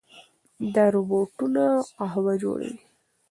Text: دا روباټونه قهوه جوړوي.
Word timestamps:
دا 0.73 0.85
روباټونه 0.95 1.63
قهوه 1.97 2.33
جوړوي. 2.43 2.75